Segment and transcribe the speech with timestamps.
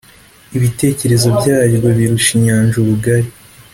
[0.57, 3.29] ibitekerezo byaryo birusha inyanja ubugari,